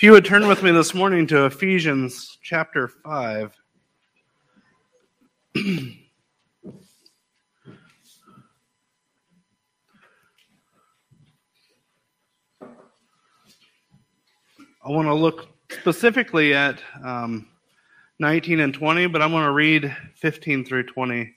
[0.00, 3.54] If you would turn with me this morning to Ephesians chapter 5.
[5.54, 5.94] I
[14.86, 17.46] want to look specifically at um,
[18.20, 21.30] 19 and 20, but I'm going to read 15 through 20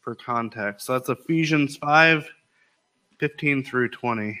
[0.00, 0.86] for context.
[0.86, 2.26] So that's Ephesians 5
[3.18, 4.40] 15 through 20.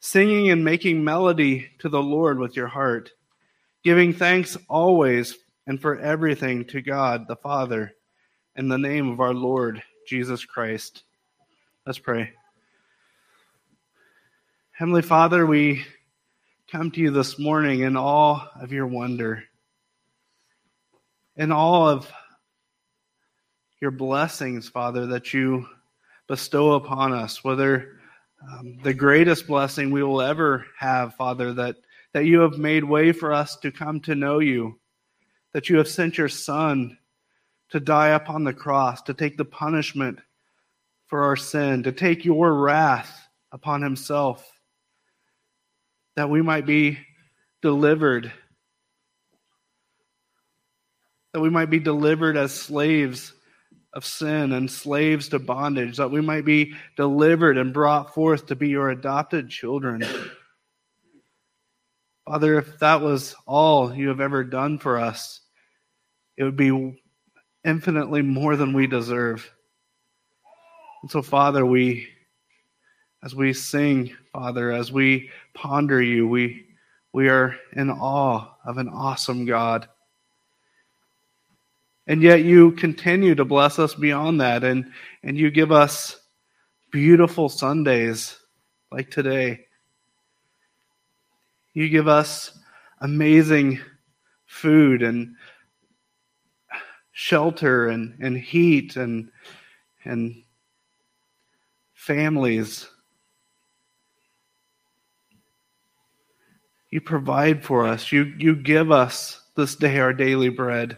[0.00, 3.10] singing and making melody to the Lord with your heart,
[3.82, 7.92] giving thanks always and for everything to God the Father
[8.56, 11.02] in the name of our Lord Jesus Christ.
[11.86, 12.32] Let's pray.
[14.72, 15.84] Heavenly Father, we
[16.70, 19.42] come to you this morning in awe of your wonder,
[21.36, 22.10] in awe of
[23.80, 25.66] your blessings, Father, that you
[26.26, 27.97] bestow upon us, whether
[28.40, 31.76] um, the greatest blessing we will ever have, Father, that,
[32.12, 34.78] that you have made way for us to come to know you,
[35.52, 36.96] that you have sent your Son
[37.70, 40.20] to die upon the cross, to take the punishment
[41.06, 44.50] for our sin, to take your wrath upon himself,
[46.16, 46.98] that we might be
[47.60, 48.32] delivered,
[51.32, 53.32] that we might be delivered as slaves
[53.94, 58.56] of sin and slaves to bondage, that we might be delivered and brought forth to
[58.56, 60.04] be your adopted children.
[62.26, 65.40] Father, if that was all you have ever done for us,
[66.36, 67.00] it would be
[67.64, 69.50] infinitely more than we deserve.
[71.02, 72.08] And so, Father, we,
[73.24, 76.66] as we sing, Father, as we ponder you, we,
[77.12, 79.88] we are in awe of an awesome God.
[82.08, 84.64] And yet you continue to bless us beyond that.
[84.64, 84.90] And,
[85.22, 86.18] and you give us
[86.90, 88.38] beautiful Sundays
[88.90, 89.66] like today.
[91.74, 92.58] You give us
[93.00, 93.80] amazing
[94.46, 95.36] food and
[97.12, 99.30] shelter and, and heat and,
[100.02, 100.42] and
[101.92, 102.88] families.
[106.88, 108.10] You provide for us.
[108.10, 110.96] You, you give us this day our daily bread.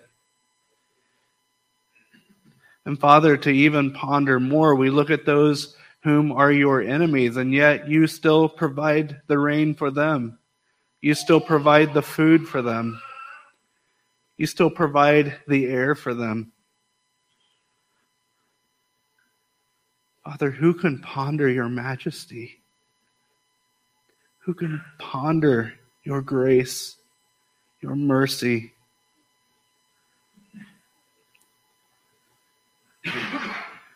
[2.87, 7.53] And Father, to even ponder more, we look at those whom are your enemies, and
[7.53, 10.39] yet you still provide the rain for them.
[11.03, 13.01] You still provide the food for them.
[14.37, 16.53] You still provide the air for them.
[20.25, 22.61] Father, who can ponder your majesty?
[24.39, 25.75] Who can ponder
[26.05, 26.97] your grace,
[27.81, 28.73] your mercy?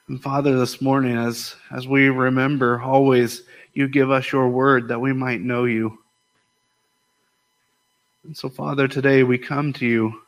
[0.06, 3.42] And Father, this morning, as, as we remember always,
[3.72, 5.98] you give us your word that we might know you.
[8.24, 10.20] And so, Father, today we come to you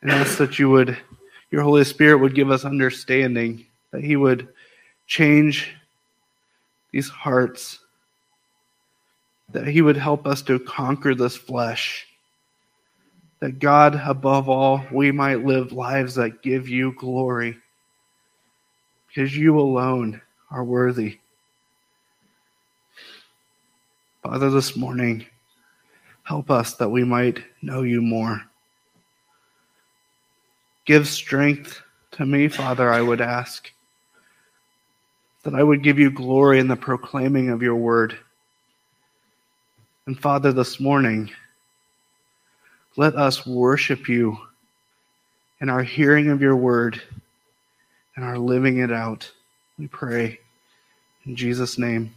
[0.00, 0.96] and ask that you would,
[1.50, 4.48] your Holy Spirit would give us understanding, that He would
[5.08, 5.74] change
[6.92, 7.80] these hearts,
[9.48, 12.06] that He would help us to conquer this flesh,
[13.40, 17.58] that God, above all, we might live lives that give you glory
[19.12, 21.18] because you alone are worthy.
[24.22, 25.26] Father, this morning,
[26.22, 28.40] help us that we might know you more.
[30.86, 33.70] Give strength to me, Father, I would ask,
[35.42, 38.16] that I would give you glory in the proclaiming of your word.
[40.06, 41.30] And Father, this morning,
[42.96, 44.38] let us worship you
[45.60, 47.02] in our hearing of your word
[48.16, 49.30] and are living it out.
[49.78, 50.38] We pray
[51.24, 52.14] in Jesus' name.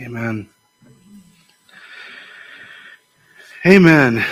[0.00, 0.48] Amen.
[3.66, 4.24] Amen.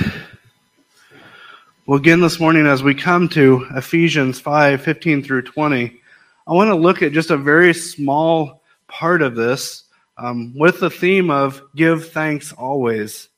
[1.86, 6.00] Well, again, this morning, as we come to Ephesians 5 15 through 20,
[6.46, 9.84] I want to look at just a very small part of this
[10.18, 13.28] um, with the theme of give thanks always.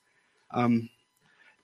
[0.51, 0.89] Um,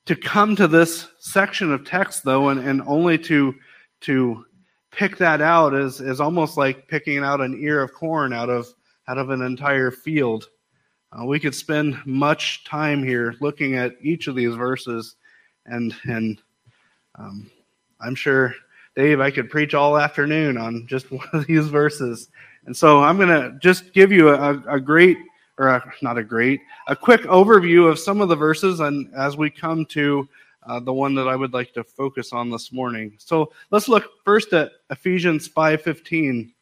[0.07, 3.55] to come to this section of text, though, and, and only to,
[4.03, 4.45] to
[4.91, 8.67] pick that out is, is almost like picking out an ear of corn out of,
[9.09, 10.49] out of an entire field.
[11.13, 15.17] Uh, we could spend much time here looking at each of these verses,
[15.67, 16.41] and and
[17.19, 17.51] um,
[18.01, 18.55] I'm sure
[18.97, 22.29] Dave, I could preach all afternoon on just one of these verses.
[22.67, 25.17] And so I'm going to just give you a, a great,
[25.59, 29.37] or a, not a great, a quick overview of some of the verses, and as
[29.37, 30.29] we come to
[30.71, 33.15] uh, the one that I would like to focus on this morning.
[33.19, 36.53] So let's look first at Ephesians 5:15.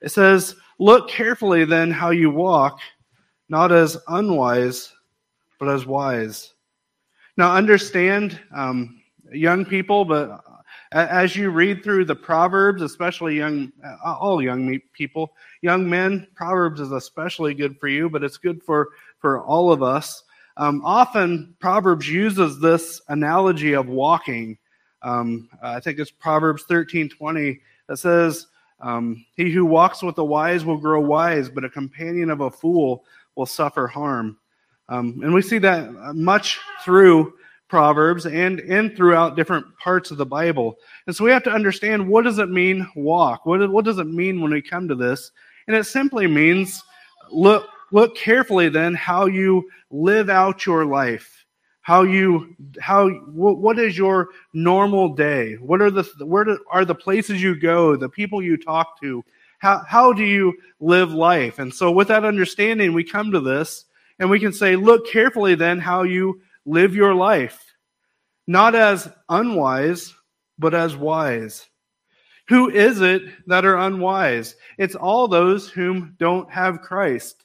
[0.00, 2.80] It says, "Look carefully then how you walk."
[3.48, 4.92] not as unwise,
[5.58, 6.52] but as wise.
[7.36, 9.00] Now, understand, um,
[9.32, 10.40] young people, but
[10.92, 16.80] as you read through the Proverbs, especially young, uh, all young people, young men, Proverbs
[16.80, 20.24] is especially good for you, but it's good for, for all of us.
[20.58, 24.58] Um, often, Proverbs uses this analogy of walking.
[25.02, 28.48] Um, I think it's Proverbs 13 20 that says,
[28.80, 32.50] um, He who walks with the wise will grow wise, but a companion of a
[32.50, 33.04] fool
[33.36, 34.36] will suffer harm.
[34.88, 37.34] Um, and we see that much through
[37.68, 40.76] Proverbs and, and throughout different parts of the Bible.
[41.06, 43.46] And so we have to understand what does it mean walk?
[43.46, 45.30] What, what does it mean when we come to this?
[45.66, 46.82] And it simply means
[47.30, 51.44] look, look carefully then how you live out your life.
[51.80, 55.54] How you, how, what is your normal day?
[55.54, 59.24] What are the, where are the places you go, the people you talk to,
[59.58, 61.58] how, how do you live life?
[61.58, 63.86] And so, with that understanding, we come to this
[64.18, 67.74] and we can say, look carefully then how you live your life,
[68.46, 70.14] not as unwise,
[70.58, 71.66] but as wise.
[72.48, 74.56] Who is it that are unwise?
[74.78, 77.44] It's all those whom don't have Christ.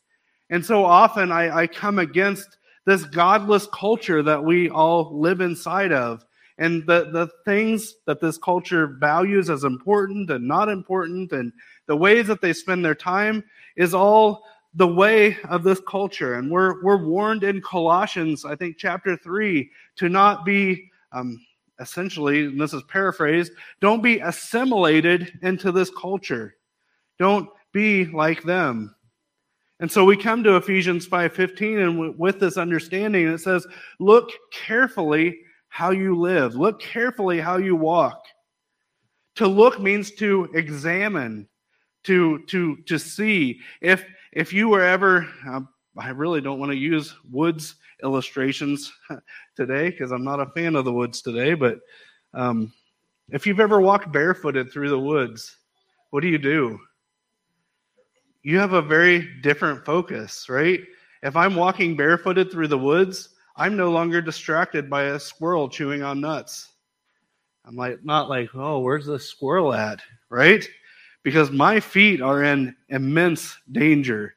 [0.54, 5.92] And so often I, I come against this godless culture that we all live inside
[5.92, 6.24] of
[6.60, 11.52] and the, the things that this culture values as important and not important and
[11.88, 13.44] the ways that they spend their time
[13.78, 14.44] is all
[14.76, 16.36] the way of this culture.
[16.36, 21.44] And we're, we're warned in Colossians, I think, chapter 3, to not be, um,
[21.80, 26.58] essentially, and this is paraphrased, don't be assimilated into this culture.
[27.18, 28.94] Don't be like them.
[29.80, 33.68] And so we come to Ephesians 5:15 and with this understanding it says
[34.00, 36.56] look carefully how you live.
[36.56, 38.24] Look carefully how you walk.
[39.38, 41.48] To look means to examine
[42.04, 43.60] to to to see.
[43.82, 48.92] If if you were ever um, i really don't want to use woods illustrations
[49.56, 51.80] today because i'm not a fan of the woods today but
[52.34, 52.74] um,
[53.30, 55.58] if you've ever walked barefooted through the woods
[56.10, 56.80] what do you do
[58.44, 60.82] you have a very different focus right
[61.24, 66.04] if i'm walking barefooted through the woods i'm no longer distracted by a squirrel chewing
[66.04, 66.74] on nuts
[67.66, 70.00] i'm like not like oh where's the squirrel at
[70.30, 70.68] right
[71.24, 74.36] because my feet are in immense danger.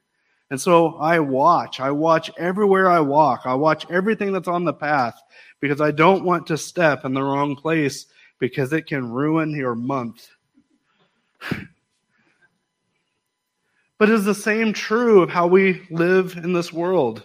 [0.50, 1.80] And so I watch.
[1.80, 3.42] I watch everywhere I walk.
[3.44, 5.20] I watch everything that's on the path
[5.60, 8.06] because I don't want to step in the wrong place
[8.38, 10.28] because it can ruin your month.
[13.98, 17.24] but is the same true of how we live in this world?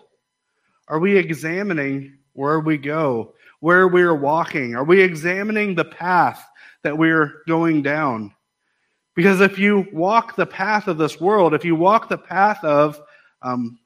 [0.88, 4.76] Are we examining where we go, where we are walking?
[4.76, 6.46] Are we examining the path
[6.84, 8.34] that we're going down?
[9.16, 13.02] Because if you walk the path of this world, if you walk the path of
[13.42, 13.78] um,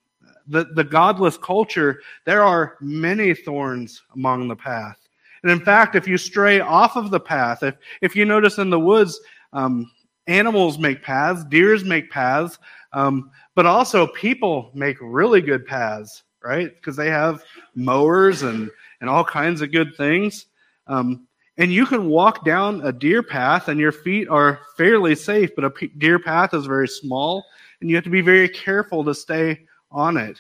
[0.48, 4.98] the, the godless culture, there are many thorns among the path.
[5.42, 8.70] And in fact, if you stray off of the path, if, if you notice in
[8.70, 9.20] the woods,
[9.54, 9.92] um,
[10.28, 12.58] animals make paths, deers make paths,
[12.94, 16.74] um, but also people make really good paths, right?
[16.76, 17.44] Because they have
[17.76, 18.70] mowers and,
[19.02, 20.48] and all kinds of good things.
[20.88, 21.28] Um,
[21.58, 25.66] and you can walk down a deer path and your feet are fairly safe, but
[25.66, 27.46] a deer path is very small
[27.80, 30.40] and you have to be very careful to stay on it.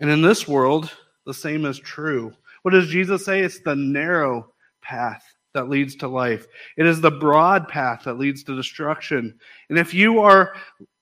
[0.00, 0.90] And in this world,
[1.24, 2.34] the same is true.
[2.62, 3.40] What does Jesus say?
[3.40, 6.46] It's the narrow path that leads to life,
[6.76, 9.34] it is the broad path that leads to destruction.
[9.70, 10.54] And if you are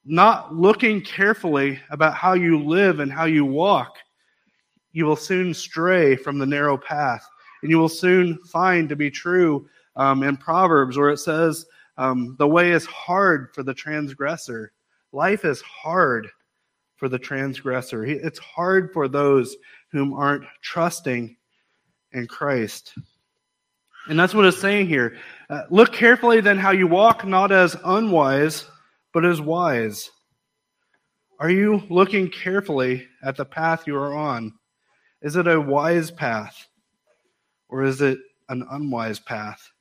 [0.04, 3.96] not looking carefully about how you live and how you walk,
[4.92, 7.26] you will soon stray from the narrow path
[7.62, 11.66] and you will soon find to be true um, in Proverbs, where it says,
[11.96, 14.72] um, The way is hard for the transgressor.
[15.12, 16.28] Life is hard
[16.96, 18.04] for the transgressor.
[18.04, 19.56] It's hard for those
[19.90, 21.36] whom aren't trusting
[22.12, 22.94] in Christ.
[24.08, 25.16] And that's what it's saying here.
[25.48, 28.66] Uh, look carefully then how you walk, not as unwise,
[29.12, 30.10] but as wise.
[31.38, 34.52] Are you looking carefully at the path you are on?
[35.22, 36.66] Is it a wise path?
[37.72, 38.18] or is it
[38.50, 39.72] an unwise path?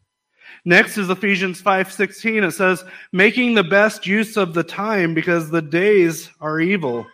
[0.66, 2.44] Next is Ephesians 5:16.
[2.44, 7.06] It says, "Making the best use of the time because the days are evil."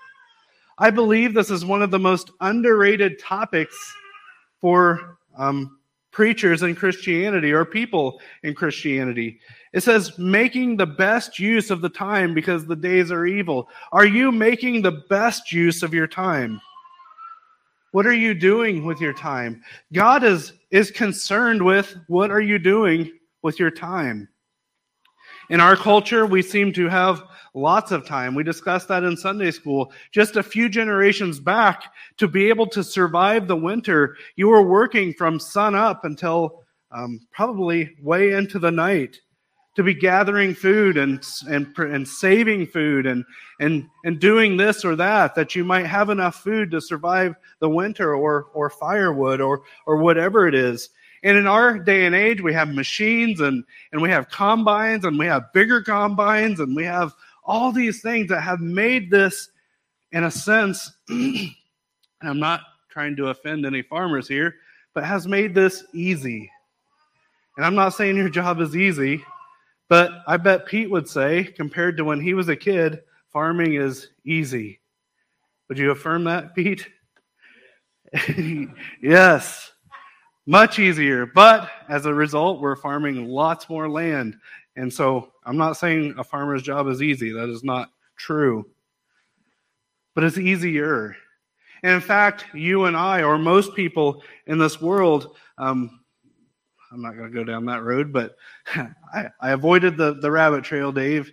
[0.78, 3.76] I believe this is one of the most underrated topics
[4.62, 5.77] for um,
[6.18, 9.40] preachers in Christianity or people in Christianity.
[9.72, 13.70] It says, making the best use of the time because the days are evil.
[13.92, 16.60] Are you making the best use of your time?
[17.92, 19.62] What are you doing with your time?
[19.94, 23.12] God is, is concerned with what are you doing
[23.44, 24.28] with your time.
[25.50, 27.24] In our culture, we seem to have
[27.54, 28.36] lots of time.
[28.36, 29.92] We discussed that in Sunday school.
[30.12, 31.84] Just a few generations back,
[32.18, 37.20] to be able to survive the winter, you were working from sun up until um,
[37.32, 39.20] probably way into the night
[39.76, 43.24] to be gathering food and, and, and saving food and,
[43.60, 47.70] and, and doing this or that, that you might have enough food to survive the
[47.70, 50.90] winter or, or firewood or, or whatever it is.
[51.24, 55.18] And in our day and age, we have machines and, and we have combines and
[55.18, 59.50] we have bigger combines and we have all these things that have made this,
[60.12, 61.56] in a sense, and
[62.22, 64.56] I'm not trying to offend any farmers here,
[64.94, 66.52] but has made this easy.
[67.56, 69.24] And I'm not saying your job is easy,
[69.90, 74.10] but I bet Pete would say, compared to when he was a kid, farming is
[74.26, 74.80] easy.
[75.70, 76.88] Would you affirm that, Pete?
[79.02, 79.72] yes,
[80.48, 81.28] much easier.
[81.28, 84.36] But as a result, we're farming lots more land.
[84.76, 87.32] And so I'm not saying a farmer's job is easy.
[87.32, 88.66] That is not true.
[90.16, 91.16] But it's easier.
[91.84, 96.00] And in fact, you and I, or most people in this world, um,
[96.92, 98.36] I'm not going to go down that road, but
[99.14, 101.32] I, I avoided the, the rabbit trail, Dave.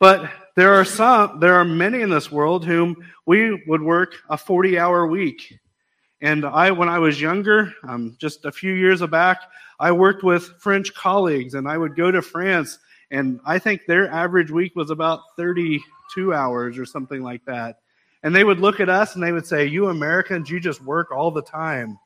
[0.00, 4.36] But there are some, there are many in this world whom we would work a
[4.36, 5.54] 40 hour week.
[6.22, 9.42] And I, when I was younger, um, just a few years back,
[9.80, 12.78] I worked with French colleagues and I would go to France
[13.10, 17.80] and I think their average week was about 32 hours or something like that.
[18.22, 21.10] And they would look at us and they would say, You Americans, you just work
[21.10, 21.98] all the time.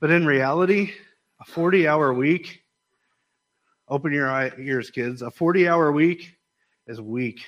[0.00, 0.92] But in reality,
[1.40, 2.62] a 40 hour week,
[3.86, 6.34] open your ears, kids, a 40 hour week
[6.86, 7.42] is weak.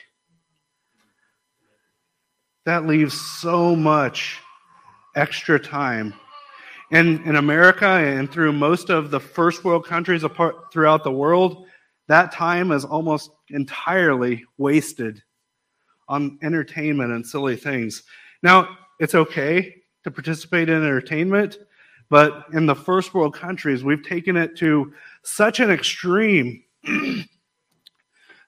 [2.67, 4.43] That leaves so much
[5.17, 6.15] extra time.
[6.93, 11.67] And in America and through most of the first world countries apart, throughout the world,
[12.07, 15.23] that time is almost entirely wasted
[16.09, 18.05] on entertainment and silly things.
[18.43, 21.59] Now, it's okay to participate in entertainment,
[22.09, 24.93] but in the first world countries, we've taken it to
[25.25, 26.63] such an extreme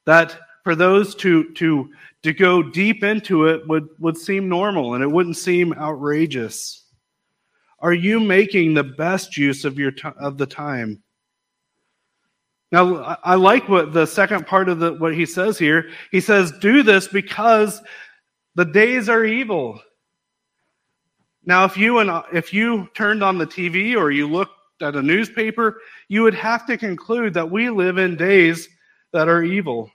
[0.05, 1.89] that for those to, to,
[2.23, 6.85] to go deep into it would, would seem normal and it wouldn't seem outrageous.
[7.79, 11.03] Are you making the best use of, your t- of the time?
[12.71, 15.89] Now, I like what the second part of the, what he says here.
[16.11, 17.81] He says, Do this because
[18.55, 19.81] the days are evil.
[21.47, 25.03] Now, if you and if you turned on the TV or you looked at a
[25.03, 28.69] newspaper, you would have to conclude that we live in days
[29.15, 29.91] that are evil.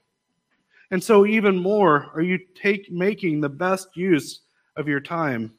[0.93, 4.41] And so, even more, are you take making the best use
[4.77, 5.51] of your time?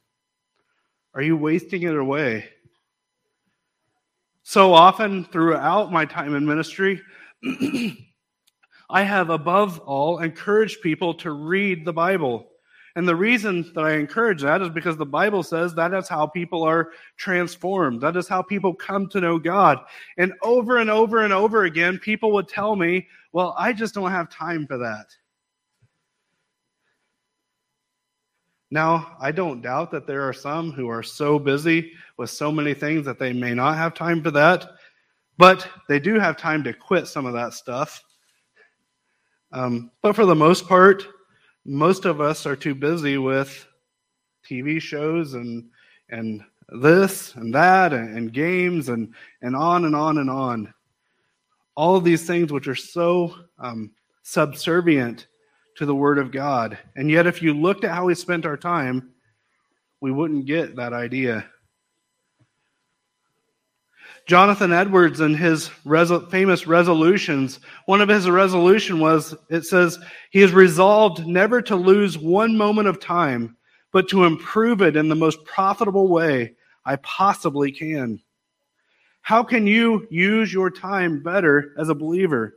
[1.13, 2.45] Are you wasting it away?
[4.43, 7.01] So often throughout my time in ministry,
[8.89, 12.47] I have above all encouraged people to read the Bible.
[12.95, 16.27] And the reason that I encourage that is because the Bible says that is how
[16.27, 17.99] people are transformed.
[17.99, 19.79] That is how people come to know God.
[20.17, 24.11] And over and over and over again, people would tell me, well, I just don't
[24.11, 25.07] have time for that.
[28.71, 32.73] Now, I don't doubt that there are some who are so busy with so many
[32.73, 34.69] things that they may not have time for that,
[35.37, 38.03] but they do have time to quit some of that stuff.
[39.51, 41.05] Um, but for the most part,
[41.65, 43.67] most of us are too busy with
[44.47, 45.69] TV shows and
[46.09, 50.73] and this and that and, and, games and and on and on and on.
[51.75, 53.91] All of these things which are so um,
[54.23, 55.27] subservient
[55.75, 58.57] to the Word of God, and yet if you looked at how we spent our
[58.57, 59.11] time,
[60.01, 61.45] we wouldn't get that idea.
[64.25, 69.99] Jonathan Edwards and his resol- famous resolutions, one of his resolution was, it says,
[70.31, 73.55] he is resolved never to lose one moment of time,
[73.91, 76.55] but to improve it in the most profitable way
[76.85, 78.19] I possibly can.
[79.21, 82.55] How can you use your time better as a believer?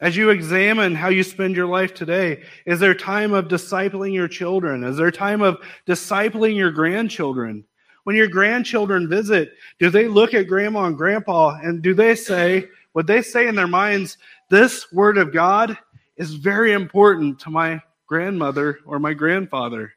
[0.00, 4.28] As you examine how you spend your life today, is there time of discipling your
[4.28, 4.84] children?
[4.84, 7.64] Is there time of discipling your grandchildren?
[8.04, 12.68] When your grandchildren visit, do they look at grandma and grandpa and do they say,
[12.92, 14.18] would they say in their minds,
[14.50, 15.76] this word of God
[16.16, 19.94] is very important to my grandmother or my grandfather?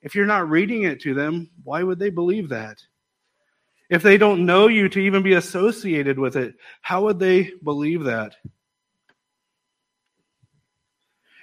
[0.00, 2.78] If you're not reading it to them, why would they believe that?
[3.90, 8.04] If they don't know you to even be associated with it, how would they believe
[8.04, 8.36] that?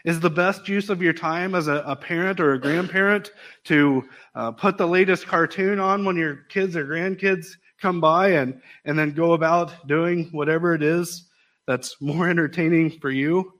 [0.10, 3.32] Is the best use of your time as a, a parent or a grandparent
[3.66, 7.50] to uh, put the latest cartoon on when your kids or grandkids
[7.80, 11.30] come by and, and then go about doing whatever it is
[11.68, 13.54] that's more entertaining for you?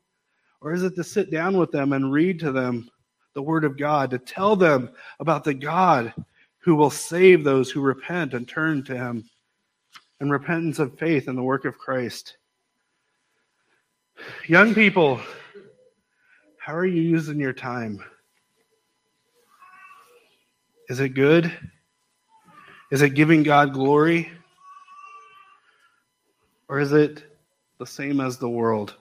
[0.60, 2.90] Or is it to sit down with them and read to them
[3.36, 4.90] the Word of God, to tell them
[5.20, 6.16] about the God
[6.58, 9.30] who will save those who repent and turn to Him,
[10.20, 12.38] and repentance of faith in the work of Christ?
[14.48, 15.22] Young people,
[16.70, 18.00] how are you using your time?
[20.88, 21.52] Is it good?
[22.92, 24.30] Is it giving God glory?
[26.68, 27.24] Or is it
[27.80, 28.94] the same as the world?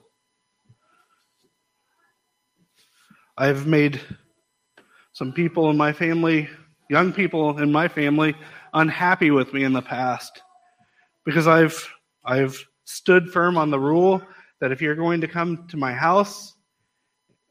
[3.37, 4.01] I've made
[5.13, 6.49] some people in my family,
[6.89, 8.33] young people in my family,
[8.73, 10.41] unhappy with me in the past
[11.23, 11.87] because I've
[12.25, 14.23] I've stood firm on the rule
[14.59, 16.55] that if you're going to come to my house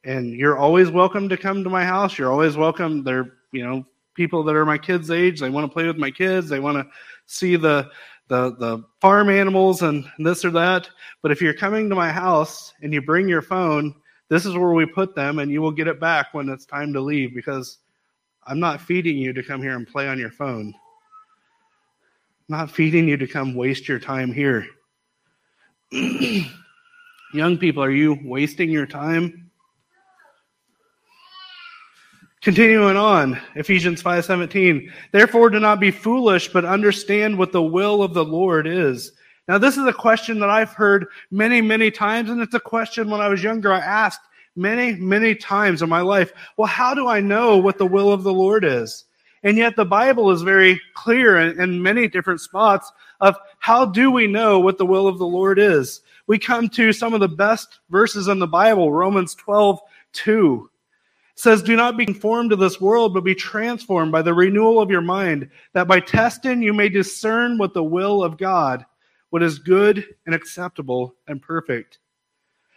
[0.05, 2.19] and you're always welcome to come to my house.
[2.19, 3.02] You're always welcome.
[3.02, 5.40] They're, you know, people that are my kids' age.
[5.40, 6.49] They want to play with my kids.
[6.49, 6.87] They want to
[7.26, 7.90] see the,
[8.28, 10.88] the, the farm animals and this or that.
[11.23, 13.95] But if you're coming to my house and you bring your phone,
[14.28, 16.93] this is where we put them and you will get it back when it's time
[16.93, 17.78] to leave because
[18.47, 20.75] I'm not feeding you to come here and play on your phone.
[22.49, 24.67] I'm not feeding you to come waste your time here.
[27.33, 29.48] Young people, are you wasting your time?
[32.40, 34.92] Continuing on, Ephesians 5:17.
[35.11, 39.11] Therefore do not be foolish, but understand what the will of the Lord is.
[39.49, 43.11] Now this is a question that I've heard many, many times, and it's a question
[43.11, 44.21] when I was younger I asked
[44.54, 46.33] many, many times in my life.
[46.57, 49.05] Well, how do I know what the will of the Lord is?
[49.42, 54.12] And yet the Bible is very clear in, in many different spots of how do
[54.12, 56.03] we know what the will of the Lord is?
[56.29, 59.81] We come to some of the best verses in the Bible, Romans 12,
[60.12, 60.70] 2
[61.38, 64.90] says, Do not be conformed to this world, but be transformed by the renewal of
[64.90, 68.85] your mind, that by testing you may discern what the will of God,
[69.31, 72.01] what is good and acceptable and perfect.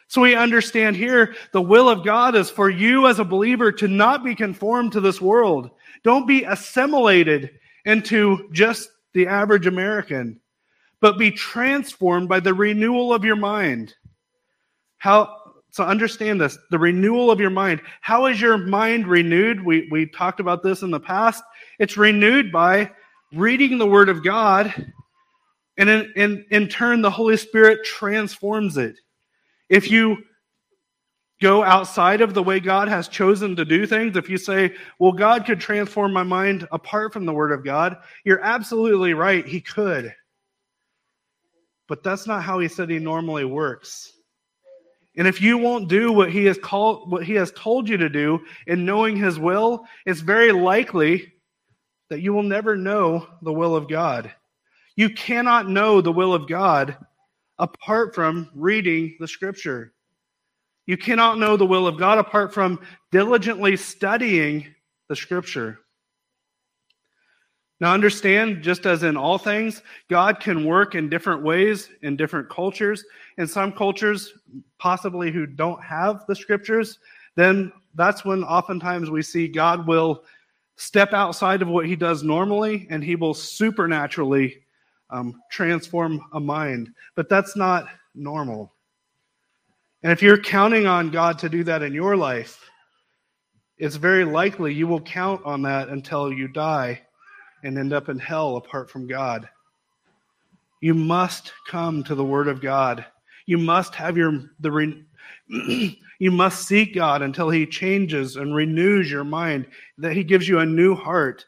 [0.07, 3.87] So we understand here the will of God is for you as a believer to
[3.87, 5.71] not be conformed to this world.
[6.03, 7.51] Don't be assimilated
[7.85, 10.39] into just the average American,
[10.99, 13.95] but be transformed by the renewal of your mind.
[14.97, 15.40] How
[15.71, 17.81] so understand this the renewal of your mind.
[18.01, 19.65] How is your mind renewed?
[19.65, 21.43] We, we talked about this in the past.
[21.79, 22.91] It's renewed by
[23.33, 24.91] reading the Word of God,
[25.77, 28.99] and in, in, in turn, the Holy Spirit transforms it.
[29.69, 30.17] If you
[31.41, 35.13] go outside of the way God has chosen to do things, if you say, well,
[35.13, 39.47] God could transform my mind apart from the Word of God, you're absolutely right.
[39.47, 40.13] He could.
[41.87, 44.11] But that's not how He said He normally works.
[45.17, 48.09] And if you won't do what he has called what he has told you to
[48.09, 51.33] do in knowing his will, it's very likely
[52.09, 54.31] that you will never know the will of God.
[54.95, 56.97] You cannot know the will of God
[57.59, 59.93] apart from reading the scripture.
[60.87, 62.79] You cannot know the will of God apart from
[63.11, 64.73] diligently studying
[65.09, 65.79] the scripture.
[67.81, 72.47] Now, understand, just as in all things, God can work in different ways in different
[72.47, 73.03] cultures.
[73.39, 74.33] In some cultures,
[74.77, 76.99] possibly who don't have the scriptures,
[77.35, 80.23] then that's when oftentimes we see God will
[80.75, 84.61] step outside of what he does normally and he will supernaturally
[85.09, 86.91] um, transform a mind.
[87.15, 88.71] But that's not normal.
[90.03, 92.63] And if you're counting on God to do that in your life,
[93.79, 97.01] it's very likely you will count on that until you die
[97.63, 99.47] and end up in hell apart from God.
[100.81, 103.05] You must come to the Word of God.
[103.45, 105.03] You must have your the re,
[106.19, 109.67] you must seek God until He changes and renews your mind,
[109.99, 111.45] that He gives you a new heart.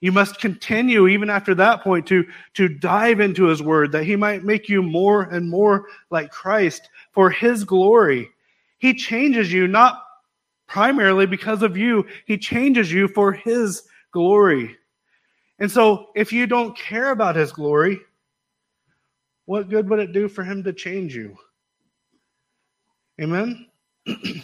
[0.00, 4.16] You must continue even after that point to, to dive into His Word, that He
[4.16, 8.30] might make you more and more like Christ for His glory.
[8.78, 10.02] He changes you not
[10.66, 14.76] primarily because of you, He changes you for His glory.
[15.58, 18.00] And so, if you don't care about his glory,
[19.46, 21.36] what good would it do for him to change you?
[23.20, 23.66] Amen?
[24.06, 24.42] 1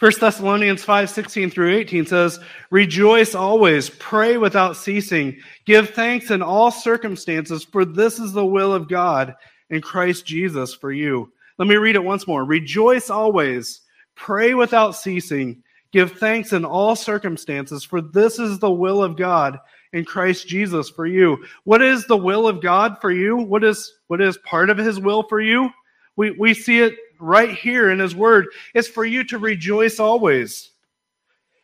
[0.00, 6.42] 1 Thessalonians 5 16 through 18 says, Rejoice always, pray without ceasing, give thanks in
[6.42, 9.34] all circumstances, for this is the will of God
[9.70, 11.32] in Christ Jesus for you.
[11.58, 12.44] Let me read it once more.
[12.44, 13.82] Rejoice always,
[14.16, 15.62] pray without ceasing,
[15.94, 19.60] give thanks in all circumstances, for this is the will of God
[19.92, 21.42] in Christ Jesus for you.
[21.62, 23.36] What is the will of God for you?
[23.36, 25.70] What is what is part of his will for you?
[26.16, 28.48] We we see it right here in his word.
[28.74, 30.72] It's for you to rejoice always.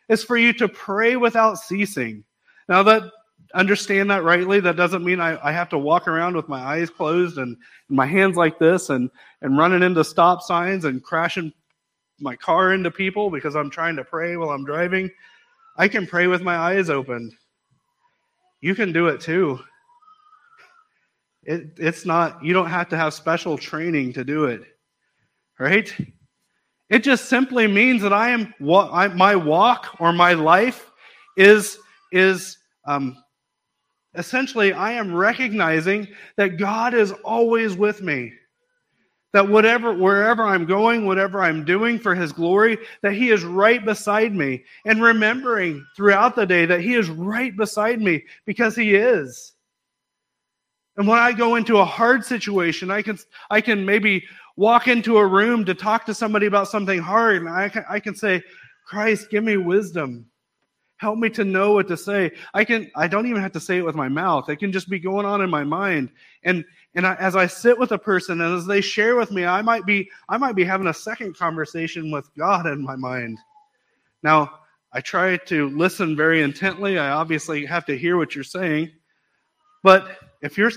[0.08, 2.22] It's for you to pray without ceasing.
[2.68, 3.02] Now that
[3.52, 6.88] understand that rightly, that doesn't mean I, I have to walk around with my eyes
[6.88, 7.56] closed and,
[7.88, 9.10] and my hands like this and,
[9.42, 11.52] and running into stop signs and crashing
[12.20, 15.10] my car into people because I'm trying to pray while I'm driving.
[15.76, 17.36] I can pray with my eyes open.
[18.60, 19.60] You can do it too.
[21.42, 24.62] It, it's not, you don't have to have special training to do it
[25.60, 25.94] right?
[26.88, 30.90] It just simply means that I am what my walk or my life
[31.36, 31.78] is
[32.10, 33.16] is um,
[34.16, 38.32] essentially I am recognizing that God is always with me.
[39.32, 43.84] That whatever wherever I'm going, whatever I'm doing for his glory, that he is right
[43.84, 48.94] beside me and remembering throughout the day that he is right beside me because he
[48.94, 49.52] is.
[50.96, 53.18] And when I go into a hard situation, I can
[53.50, 54.24] I can maybe
[54.56, 58.00] walk into a room to talk to somebody about something hard, and I can, I
[58.00, 58.42] can say,
[58.86, 60.26] Christ, give me wisdom.
[60.98, 62.32] Help me to know what to say.
[62.52, 64.50] I can I don't even have to say it with my mouth.
[64.50, 66.10] It can just be going on in my mind.
[66.42, 69.44] And and I, as I sit with a person and as they share with me,
[69.44, 73.38] I might be I might be having a second conversation with God in my mind.
[74.22, 74.60] Now,
[74.92, 76.98] I try to listen very intently.
[76.98, 78.90] I obviously have to hear what you're saying.
[79.82, 80.72] But if you're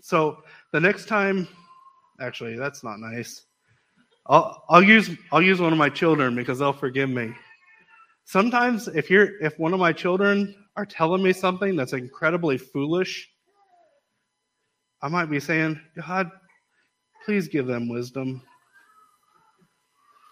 [0.00, 1.48] so the next time
[2.20, 3.42] Actually, that's not nice.
[4.26, 7.32] I'll, I'll use I'll use one of my children because they'll forgive me.
[8.24, 13.30] Sometimes if you're if one of my children are telling me something that's incredibly foolish,
[15.02, 16.30] I might be saying, God,
[17.24, 18.42] please give them wisdom.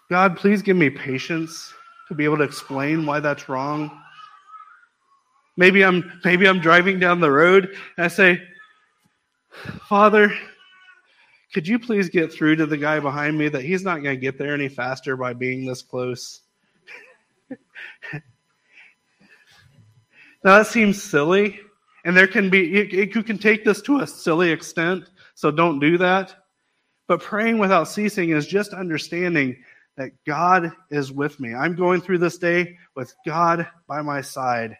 [0.09, 1.73] God, please give me patience
[2.07, 3.91] to be able to explain why that's wrong.
[5.57, 8.41] Maybe I'm maybe I'm driving down the road and I say,
[9.87, 10.33] Father,
[11.53, 14.21] could you please get through to the guy behind me that he's not going to
[14.21, 16.41] get there any faster by being this close?
[17.49, 17.57] now,
[20.43, 21.59] that seems silly,
[22.05, 25.79] and there can be, it you can take this to a silly extent, so don't
[25.79, 26.35] do that.
[27.07, 29.57] But praying without ceasing is just understanding
[29.97, 31.55] that God is with me.
[31.55, 34.77] I'm going through this day with God by my side,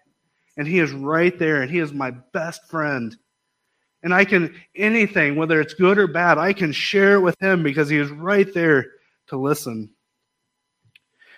[0.55, 3.17] and He is right there, and He is my best friend.
[4.03, 7.63] And I can, anything, whether it's good or bad, I can share it with him
[7.63, 8.85] because he is right there
[9.29, 9.89] to listen.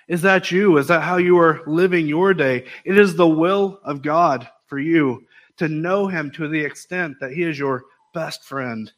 [0.09, 0.77] Is that you?
[0.77, 2.65] Is that how you are living your day?
[2.83, 5.26] It is the will of God for you
[5.57, 8.91] to know him to the extent that he is your best friend.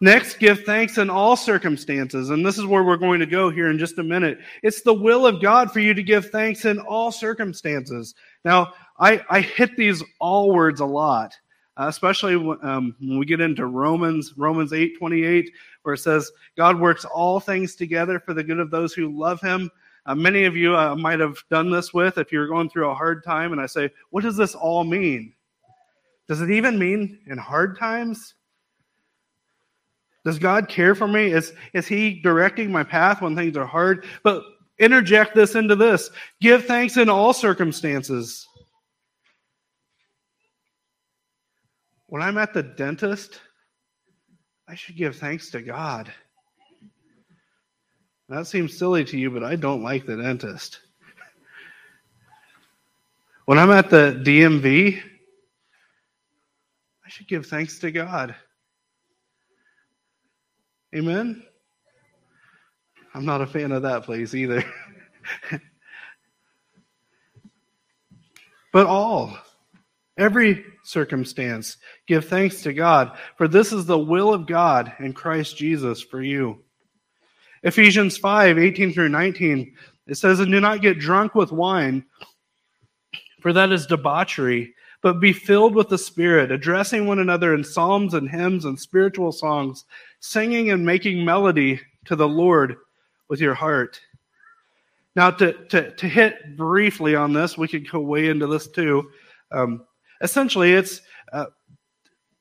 [0.00, 2.30] Next, give thanks in all circumstances.
[2.30, 4.38] And this is where we're going to go here in just a minute.
[4.62, 8.14] It's the will of God for you to give thanks in all circumstances.
[8.44, 11.34] Now, I, I hit these all words a lot
[11.78, 15.50] uh, especially um, when we get into Romans, Romans 8 28,
[15.82, 19.40] where it says, God works all things together for the good of those who love
[19.40, 19.70] him.
[20.08, 22.94] Uh, many of you uh, might have done this with if you're going through a
[22.94, 25.34] hard time, and I say, What does this all mean?
[26.26, 28.32] Does it even mean in hard times?
[30.24, 31.32] Does God care for me?
[31.32, 34.06] Is, is He directing my path when things are hard?
[34.22, 34.44] But
[34.78, 36.08] interject this into this
[36.40, 38.48] give thanks in all circumstances.
[42.06, 43.42] When I'm at the dentist,
[44.66, 46.10] I should give thanks to God.
[48.28, 50.80] That seems silly to you, but I don't like the dentist.
[53.46, 55.00] When I'm at the DMV,
[57.06, 58.34] I should give thanks to God.
[60.94, 61.42] Amen?
[63.14, 64.62] I'm not a fan of that place either.
[68.72, 69.38] but all.
[70.18, 75.56] Every circumstance, give thanks to God, for this is the will of God in Christ
[75.56, 76.62] Jesus for you.
[77.62, 79.74] Ephesians 5 18 through 19,
[80.06, 82.04] it says, And do not get drunk with wine,
[83.40, 88.14] for that is debauchery, but be filled with the Spirit, addressing one another in psalms
[88.14, 89.84] and hymns and spiritual songs,
[90.20, 92.76] singing and making melody to the Lord
[93.28, 94.00] with your heart.
[95.16, 99.10] Now, to, to, to hit briefly on this, we could go way into this too.
[99.50, 99.84] Um,
[100.20, 101.00] Essentially, it's
[101.32, 101.46] uh,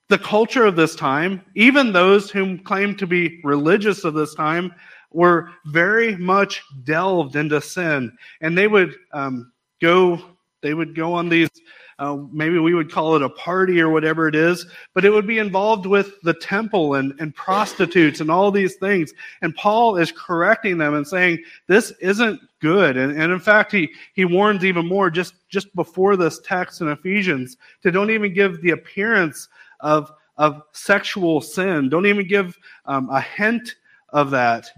[0.09, 4.73] the culture of this time, even those whom claim to be religious of this time,
[5.11, 10.21] were very much delved into sin, and they would um, go
[10.61, 11.49] they would go on these
[11.99, 15.25] uh, maybe we would call it a party or whatever it is, but it would
[15.25, 19.13] be involved with the temple and, and prostitutes and all these things.
[19.41, 22.97] And Paul is correcting them and saying, this isn't good.
[22.97, 26.89] And, and in fact, he, he warns even more just, just before this text in
[26.89, 31.89] Ephesians to don't even give the appearance of, of sexual sin.
[31.89, 33.75] Don't even give um, a hint
[34.09, 34.69] of that.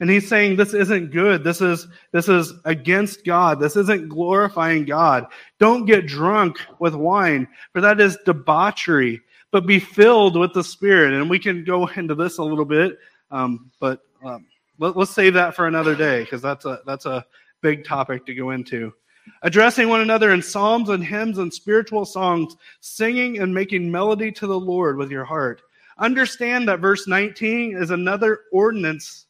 [0.00, 1.44] And he's saying this isn't good.
[1.44, 3.60] This is, this is against God.
[3.60, 5.26] This isn't glorifying God.
[5.58, 11.12] Don't get drunk with wine, for that is debauchery, but be filled with the Spirit.
[11.12, 12.98] And we can go into this a little bit,
[13.30, 14.46] um, but um,
[14.78, 17.26] let, us save that for another day because that's a, that's a
[17.60, 18.94] big topic to go into.
[19.42, 24.46] Addressing one another in psalms and hymns and spiritual songs, singing and making melody to
[24.46, 25.60] the Lord with your heart.
[25.98, 29.26] Understand that verse 19 is another ordinance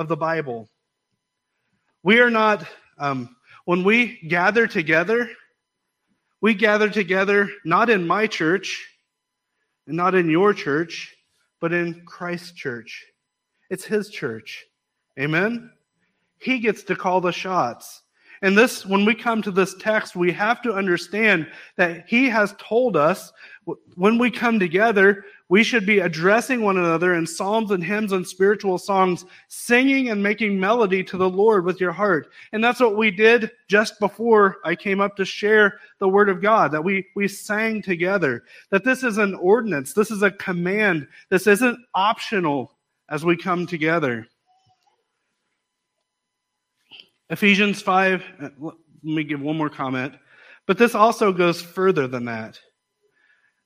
[0.00, 0.66] of the Bible.
[2.02, 2.64] We are not,
[2.96, 3.36] um,
[3.66, 5.30] when we gather together,
[6.40, 8.88] we gather together not in my church
[9.86, 11.14] and not in your church,
[11.60, 13.04] but in Christ's church.
[13.68, 14.64] It's his church.
[15.18, 15.70] Amen?
[16.38, 18.00] He gets to call the shots.
[18.42, 22.54] And this, when we come to this text, we have to understand that he has
[22.58, 23.32] told us
[23.96, 28.26] when we come together, we should be addressing one another in psalms and hymns and
[28.26, 32.30] spiritual songs, singing and making melody to the Lord with your heart.
[32.52, 36.40] And that's what we did just before I came up to share the word of
[36.40, 39.92] God, that we, we sang together, that this is an ordinance.
[39.92, 41.06] This is a command.
[41.28, 42.72] This isn't optional
[43.08, 44.26] as we come together.
[47.30, 50.14] Ephesians 5, uh, let me give one more comment.
[50.66, 52.58] But this also goes further than that.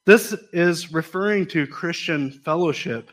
[0.04, 3.10] This is referring to Christian fellowship.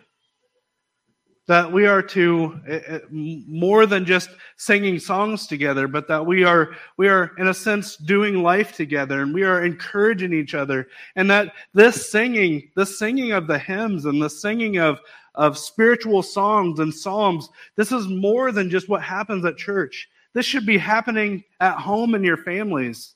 [1.48, 6.44] That we are to eh, eh, more than just singing songs together, but that we
[6.44, 10.88] are we are in a sense doing life together, and we are encouraging each other,
[11.16, 15.00] and that this singing, the singing of the hymns, and the singing of
[15.36, 20.08] of spiritual songs and psalms, this is more than just what happens at church.
[20.34, 23.16] This should be happening at home in your families.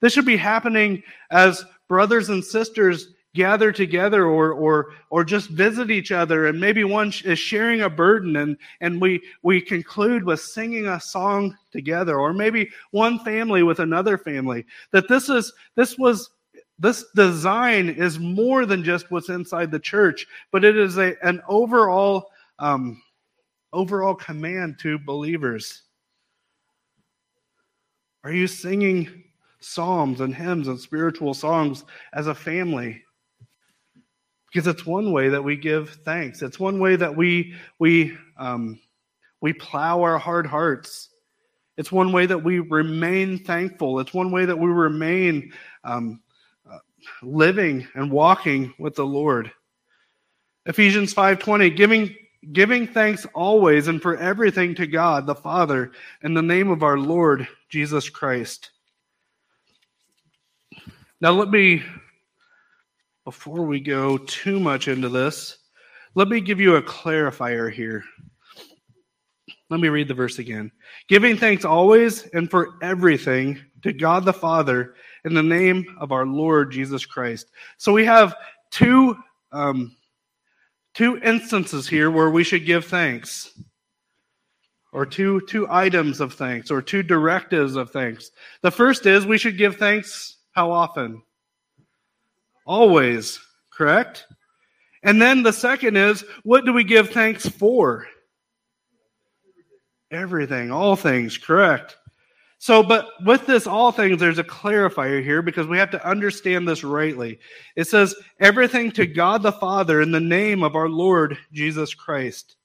[0.00, 5.90] This should be happening as brothers and sisters gather together or or or just visit
[5.90, 6.46] each other.
[6.46, 11.00] And maybe one is sharing a burden and and we we conclude with singing a
[11.00, 12.18] song together.
[12.18, 14.64] Or maybe one family with another family.
[14.92, 16.30] That this is this was
[16.78, 21.40] this design is more than just what's inside the church but it is a an
[21.48, 23.00] overall um
[23.72, 25.83] overall command to believers
[28.24, 29.24] are you singing
[29.60, 33.04] psalms and hymns and spiritual songs as a family
[34.54, 36.40] because it's one way that we give thanks.
[36.40, 38.78] It's one way that we we um,
[39.40, 41.08] we plow our hard hearts.
[41.76, 43.98] It's one way that we remain thankful.
[43.98, 46.20] It's one way that we remain um,
[46.70, 46.78] uh,
[47.20, 49.50] living and walking with the Lord.
[50.66, 52.14] Ephesians 5:20 giving
[52.52, 56.98] giving thanks always and for everything to God the Father in the name of our
[56.98, 58.70] Lord Jesus Christ.
[61.20, 61.82] Now let me
[63.24, 65.58] before we go too much into this,
[66.14, 68.04] let me give you a clarifier here.
[69.70, 70.70] Let me read the verse again.
[71.08, 76.26] Giving thanks always and for everything to God the Father in the name of our
[76.26, 77.50] Lord Jesus Christ.
[77.78, 78.36] So we have
[78.70, 79.16] two
[79.52, 79.96] um,
[80.94, 83.60] two instances here where we should give thanks,
[84.92, 88.30] or two two items of thanks, or two directives of thanks.
[88.62, 91.22] The first is we should give thanks how often?
[92.64, 94.26] Always, correct?
[95.02, 98.06] And then the second is, what do we give thanks for?
[100.10, 101.98] Everything, all things, correct.
[102.64, 106.66] So, but with this all things, there's a clarifier here because we have to understand
[106.66, 107.38] this rightly.
[107.76, 112.56] It says, everything to God the Father in the name of our Lord Jesus Christ.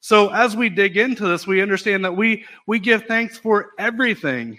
[0.00, 4.58] So as we dig into this, we understand that we, we give thanks for everything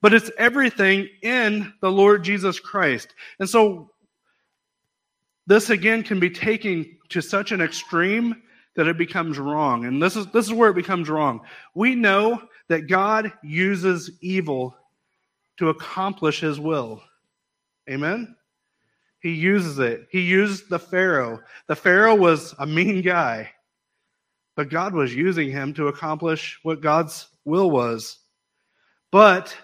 [0.00, 3.14] but it's everything in the Lord Jesus Christ.
[3.40, 3.90] And so
[5.48, 8.42] this again can be taken to such an extreme
[8.76, 9.86] that it becomes wrong.
[9.86, 11.40] And this is this is where it becomes wrong.
[11.74, 14.76] We know that God uses evil
[15.58, 17.02] to accomplish his will.
[17.90, 18.36] Amen.
[19.20, 20.06] He uses it.
[20.10, 21.40] He used the Pharaoh.
[21.66, 23.50] The Pharaoh was a mean guy,
[24.54, 28.18] but God was using him to accomplish what God's will was.
[29.10, 29.56] But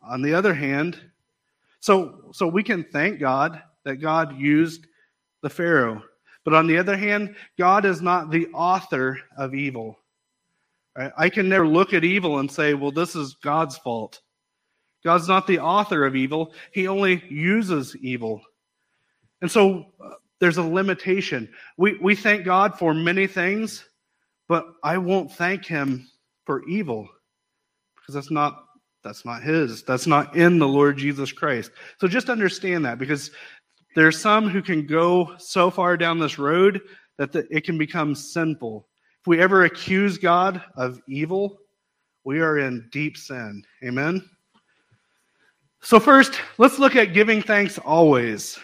[0.00, 1.00] on the other hand,
[1.80, 4.86] so so we can thank God that God used
[5.42, 6.02] the Pharaoh.
[6.44, 9.98] But on the other hand, God is not the author of evil.
[10.94, 14.20] I can never look at evil and say, well, this is God's fault.
[15.04, 18.42] God's not the author of evil, He only uses evil.
[19.40, 21.48] And so uh, there's a limitation.
[21.76, 23.84] We, we thank God for many things,
[24.48, 26.06] but I won't thank Him
[26.44, 27.08] for evil
[27.96, 28.64] because that's not
[29.02, 33.30] that's not his that's not in the lord jesus christ so just understand that because
[33.94, 36.80] there's some who can go so far down this road
[37.18, 38.88] that the, it can become sinful
[39.22, 41.58] if we ever accuse god of evil
[42.24, 44.22] we are in deep sin amen
[45.80, 48.58] so first let's look at giving thanks always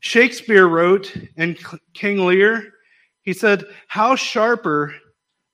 [0.00, 1.56] shakespeare wrote in
[1.92, 2.72] king lear
[3.22, 4.94] he said how sharper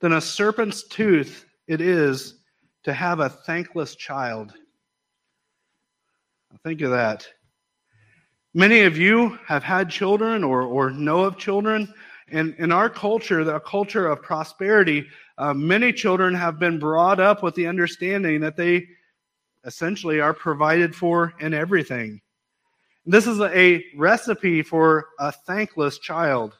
[0.00, 2.40] than a serpent's tooth it is
[2.82, 4.52] to have a thankless child.
[6.64, 7.26] Think of that.
[8.54, 11.92] Many of you have had children or, or know of children.
[12.30, 15.06] In our culture, the culture of prosperity,
[15.38, 18.86] uh, many children have been brought up with the understanding that they
[19.64, 22.20] essentially are provided for in everything.
[23.04, 26.56] This is a recipe for a thankless child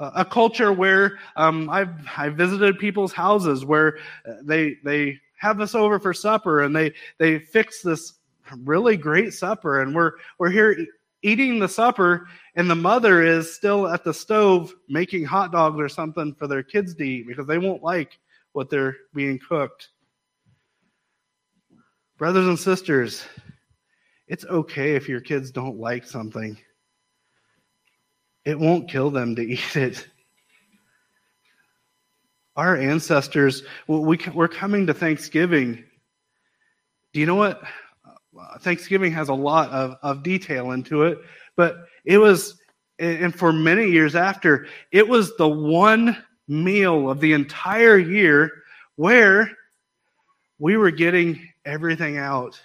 [0.00, 3.98] a culture where um, I've, I've visited people's houses where
[4.28, 8.14] uh, they they have us over for supper and they they fix this
[8.64, 10.86] really great supper and we're we're here
[11.22, 15.88] eating the supper and the mother is still at the stove making hot dogs or
[15.88, 18.18] something for their kids to eat because they won't like
[18.50, 19.90] what they're being cooked.
[22.18, 23.24] Brothers and sisters,
[24.26, 26.58] it's okay if your kids don't like something.
[28.44, 30.08] It won't kill them to eat it.
[32.56, 35.84] Our ancestors, we, we're coming to Thanksgiving.
[37.12, 37.62] Do you know what?
[38.60, 41.18] Thanksgiving has a lot of, of detail into it,
[41.58, 42.56] but it was,
[43.00, 46.16] and for many years after, it was the one
[46.46, 48.50] meal of the entire year
[48.94, 49.50] where
[50.60, 52.58] we were getting everything out.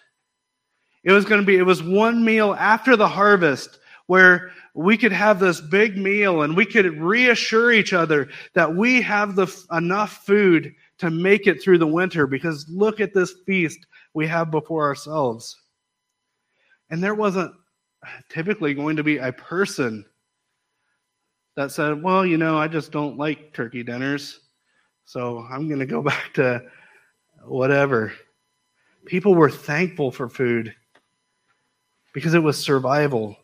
[1.03, 5.11] It was going to be, it was one meal after the harvest where we could
[5.11, 10.23] have this big meal and we could reassure each other that we have the enough
[10.23, 14.83] food to make it through the winter because look at this feast we have before
[14.83, 15.57] ourselves.
[16.91, 17.53] And there wasn't
[18.29, 20.05] typically going to be a person
[21.55, 24.39] that said, Well, you know, I just don't like turkey dinners,
[25.05, 26.63] so I'm going to go back to
[27.45, 28.13] whatever.
[29.05, 30.73] People were thankful for food
[32.13, 33.35] because it was survival.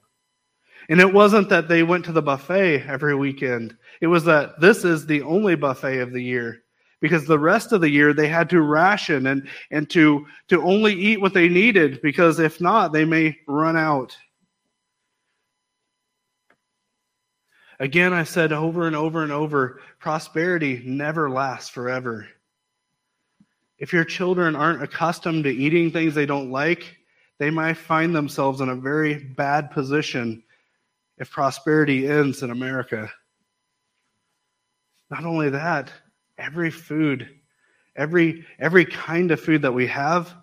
[0.87, 3.75] And it wasn't that they went to the buffet every weekend.
[4.01, 6.63] It was that this is the only buffet of the year
[6.99, 10.93] because the rest of the year they had to ration and, and to, to only
[10.93, 14.15] eat what they needed because if not, they may run out.
[17.79, 22.27] Again, I said over and over and over prosperity never lasts forever.
[23.77, 26.97] If your children aren't accustomed to eating things they don't like,
[27.37, 30.43] they might find themselves in a very bad position
[31.17, 33.09] if prosperity ends in America.
[35.09, 35.89] Not only that,
[36.37, 37.29] every food,
[37.95, 40.33] every, every kind of food that we have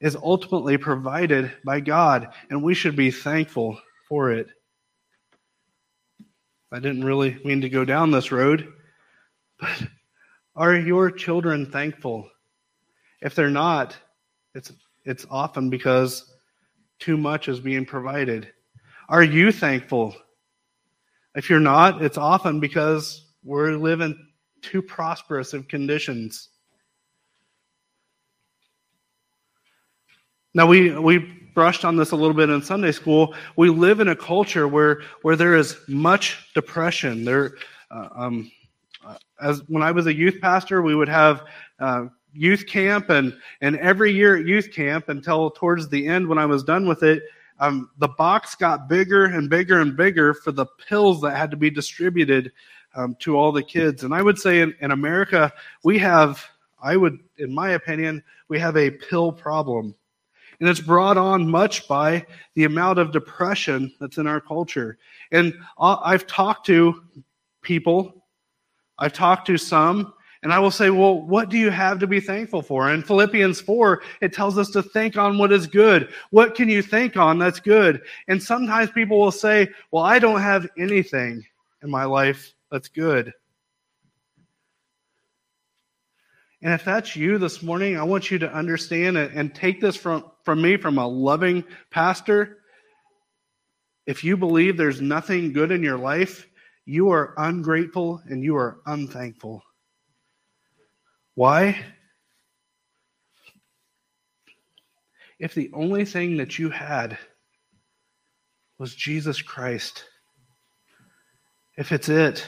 [0.00, 4.48] is ultimately provided by God, and we should be thankful for it.
[6.72, 8.72] I didn't really mean to go down this road,
[9.60, 9.82] but
[10.56, 12.30] are your children thankful?
[13.20, 13.94] If they're not,
[14.54, 14.72] it's,
[15.04, 16.32] it's often because
[16.98, 18.48] too much is being provided.
[19.08, 20.16] Are you thankful?
[21.34, 24.16] If you're not, it's often because we're living
[24.62, 26.48] too prosperous of conditions.
[30.54, 33.34] Now we we brushed on this a little bit in Sunday school.
[33.56, 37.24] We live in a culture where where there is much depression.
[37.24, 37.54] There,
[37.90, 38.50] uh, um,
[39.04, 41.44] uh, as when I was a youth pastor, we would have
[41.78, 46.38] uh, youth camp, and and every year at youth camp until towards the end, when
[46.38, 47.22] I was done with it,
[47.58, 51.56] um, the box got bigger and bigger and bigger for the pills that had to
[51.56, 52.52] be distributed
[52.94, 54.04] um, to all the kids.
[54.04, 55.52] And I would say in, in America,
[55.84, 56.44] we have,
[56.82, 59.94] I would, in my opinion, we have a pill problem.
[60.62, 64.96] And it's brought on much by the amount of depression that's in our culture.
[65.32, 67.02] And I've talked to
[67.62, 68.24] people,
[68.96, 72.20] I've talked to some, and I will say, well, what do you have to be
[72.20, 72.92] thankful for?
[72.92, 76.12] In Philippians 4, it tells us to think on what is good.
[76.30, 78.00] What can you think on that's good?
[78.28, 81.44] And sometimes people will say, well, I don't have anything
[81.82, 83.32] in my life that's good.
[86.62, 89.96] And if that's you this morning, I want you to understand it and take this
[89.96, 92.58] from, from me, from a loving pastor.
[94.06, 96.46] If you believe there's nothing good in your life,
[96.84, 99.62] you are ungrateful and you are unthankful.
[101.34, 101.78] Why?
[105.38, 107.18] If the only thing that you had
[108.78, 110.04] was Jesus Christ,
[111.76, 112.44] if it's it,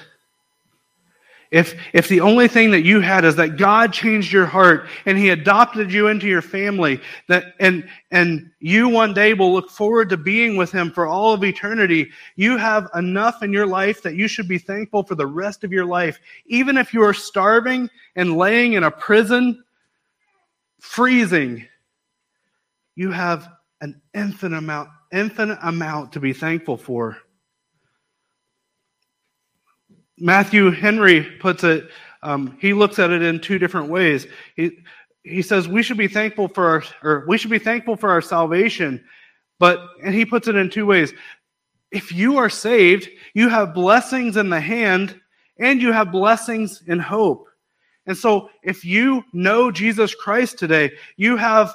[1.55, 5.16] if, if the only thing that you had is that God changed your heart and
[5.16, 10.09] He adopted you into your family, that, and, and you one day will look forward
[10.09, 14.16] to being with Him for all of eternity, you have enough in your life that
[14.16, 16.18] you should be thankful for the rest of your life.
[16.46, 19.62] Even if you are starving and laying in a prison,
[20.80, 21.64] freezing,
[22.96, 23.48] you have
[23.80, 27.16] an infinite amount, infinite amount to be thankful for.
[30.18, 31.88] Matthew Henry puts it,
[32.22, 34.26] um, he looks at it in two different ways.
[34.56, 34.78] He,
[35.22, 38.20] he says we should be thankful for our, or we should be thankful for our
[38.20, 39.04] salvation,
[39.58, 41.12] but, and he puts it in two ways.
[41.90, 45.20] If you are saved, you have blessings in the hand
[45.58, 47.48] and you have blessings in hope.
[48.06, 51.74] And so if you know Jesus Christ today, you have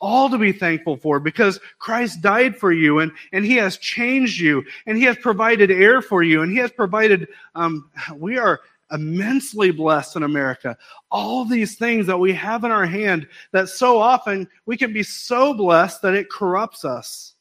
[0.00, 4.38] all to be thankful for because Christ died for you and, and he has changed
[4.38, 8.60] you and he has provided air for you and he has provided, um, we are
[8.92, 10.76] immensely blessed in America.
[11.10, 15.02] All these things that we have in our hand that so often we can be
[15.02, 17.34] so blessed that it corrupts us.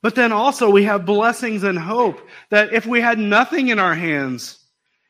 [0.00, 2.20] But then also we have blessings and hope
[2.50, 4.60] that if we had nothing in our hands,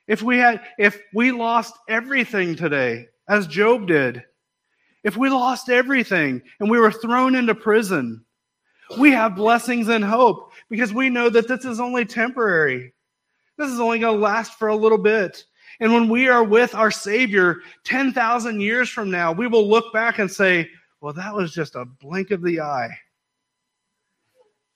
[0.06, 4.24] if we had, if we lost everything today, as Job did,
[5.08, 8.22] if we lost everything and we were thrown into prison,
[8.98, 12.92] we have blessings and hope because we know that this is only temporary.
[13.56, 15.42] This is only going to last for a little bit.
[15.80, 20.18] And when we are with our Savior 10,000 years from now, we will look back
[20.18, 20.68] and say,
[21.00, 22.90] well, that was just a blink of the eye.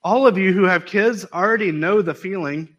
[0.03, 2.74] All of you who have kids already know the feeling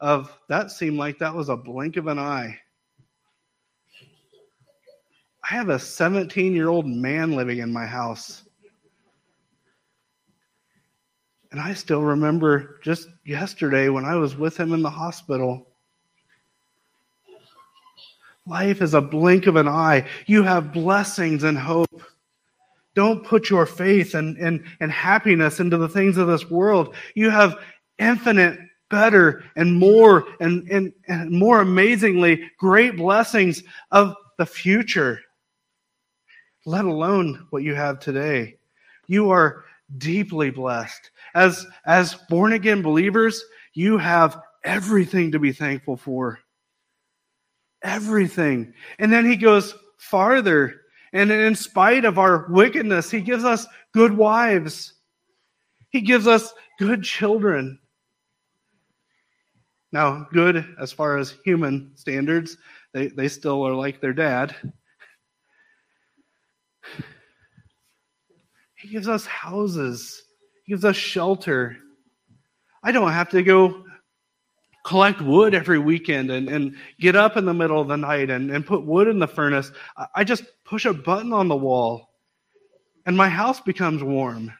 [0.00, 2.58] of that seemed like that was a blink of an eye.
[5.50, 8.42] I have a 17 year old man living in my house.
[11.50, 15.66] And I still remember just yesterday when I was with him in the hospital.
[18.46, 20.06] Life is a blink of an eye.
[20.26, 22.02] You have blessings and hope.
[22.94, 26.94] Don't put your faith and, and, and happiness into the things of this world.
[27.14, 27.58] You have
[27.98, 28.58] infinite,
[28.90, 35.20] better, and more, and, and, and more amazingly great blessings of the future
[36.68, 38.58] let alone what you have today.
[39.06, 39.64] You are
[39.96, 41.10] deeply blessed.
[41.34, 43.42] As, as born again believers,
[43.72, 46.40] you have everything to be thankful for.
[47.82, 48.74] Everything.
[48.98, 50.82] And then he goes farther.
[51.14, 54.92] And in spite of our wickedness, he gives us good wives.
[55.88, 57.78] He gives us good children.
[59.90, 62.58] Now, good as far as human standards,
[62.92, 64.54] they, they still are like their dad.
[68.76, 70.22] He gives us houses,
[70.64, 71.76] He gives us shelter.
[72.82, 73.84] I don't have to go
[74.84, 78.50] collect wood every weekend and, and get up in the middle of the night and,
[78.50, 79.70] and put wood in the furnace.
[80.14, 82.08] I just push a button on the wall
[83.04, 84.52] and my house becomes warm.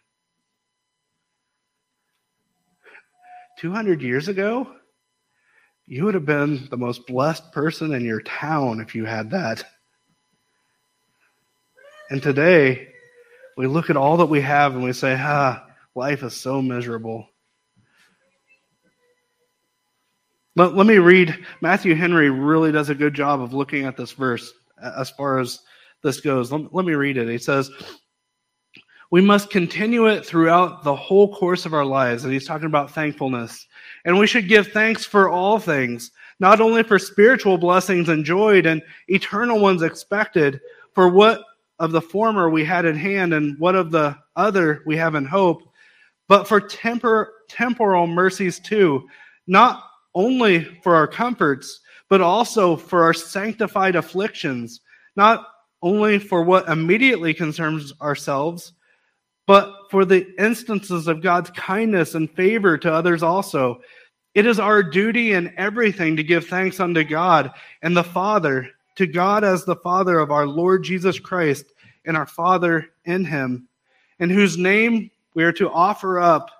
[3.58, 4.74] 200 years ago,
[5.86, 9.64] you would have been the most blessed person in your town if you had that.
[12.11, 12.88] And today,
[13.56, 17.28] we look at all that we have and we say, ah, life is so miserable.
[20.56, 21.44] Let, let me read.
[21.61, 25.61] Matthew Henry really does a good job of looking at this verse as far as
[26.02, 26.50] this goes.
[26.50, 27.28] Let, let me read it.
[27.28, 27.70] He says,
[29.11, 32.24] we must continue it throughout the whole course of our lives.
[32.24, 33.66] And he's talking about thankfulness.
[34.04, 38.82] And we should give thanks for all things, not only for spiritual blessings enjoyed and
[39.09, 40.61] eternal ones expected,
[40.94, 41.42] for what
[41.78, 45.24] of the former we had in hand and what of the other we have in
[45.24, 45.62] hope,
[46.28, 49.06] but for tempor- temporal mercies too,
[49.46, 54.80] not only for our comforts, but also for our sanctified afflictions,
[55.16, 55.48] not
[55.82, 58.72] only for what immediately concerns ourselves,
[59.46, 63.80] but for the instances of God's kindness and favor to others also.
[64.34, 67.52] It is our duty in everything to give thanks unto God
[67.82, 68.68] and the Father
[68.99, 71.66] to God as the Father of our Lord Jesus Christ
[72.05, 73.68] and our Father in him,
[74.18, 76.51] in whose name we are to offer up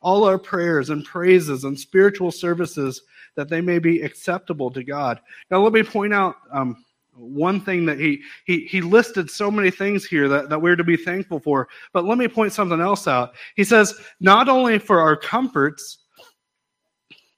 [0.00, 3.02] all our prayers and praises and spiritual services
[3.34, 5.20] that they may be acceptable to God.
[5.50, 6.82] Now, let me point out um,
[7.14, 10.84] one thing that he, he, he listed so many things here that, that we're to
[10.84, 13.34] be thankful for, but let me point something else out.
[13.54, 15.98] He says, not only for our comforts,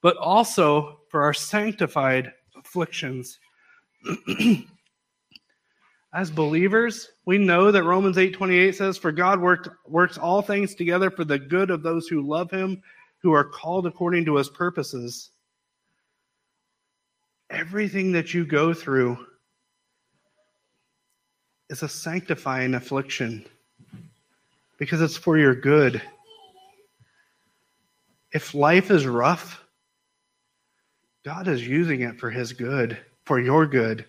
[0.01, 3.39] but also for our sanctified afflictions.
[6.13, 11.09] As believers, we know that Romans 8:28 says for God worked, works all things together
[11.09, 12.81] for the good of those who love him,
[13.21, 15.31] who are called according to his purposes.
[17.49, 19.25] Everything that you go through
[21.69, 23.45] is a sanctifying affliction
[24.77, 26.01] because it's for your good.
[28.31, 29.63] If life is rough,
[31.23, 34.05] God is using it for His good, for your good.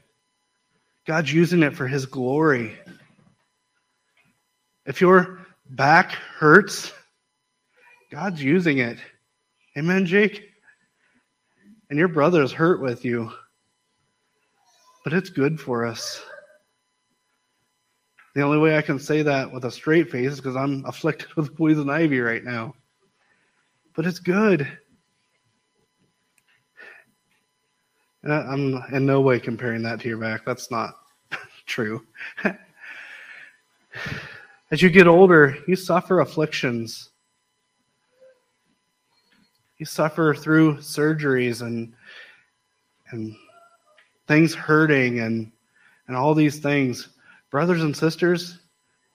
[1.07, 2.77] God's using it for His glory.
[4.85, 6.93] If your back hurts,
[8.11, 8.99] God's using it.
[9.77, 10.51] Amen, Jake?
[11.91, 13.33] And your brother's hurt with you.
[15.05, 16.23] But it's good for us.
[18.35, 21.33] The only way I can say that with a straight face is because I'm afflicted
[21.37, 22.75] with poison ivy right now.
[23.95, 24.69] But it's good.
[28.31, 30.45] I'm in no way comparing that to your back.
[30.45, 30.99] That's not
[31.67, 32.05] true.
[34.71, 37.11] As you get older, you suffer afflictions.
[39.79, 41.93] You suffer through surgeries and
[43.11, 43.37] and
[44.27, 45.53] things hurting and
[46.09, 47.09] and all these things.
[47.51, 48.59] Brothers and sisters,